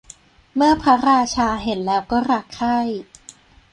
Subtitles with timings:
[0.55, 2.79] เมื่อพระราชาเห็นแล้วก็รักใคร่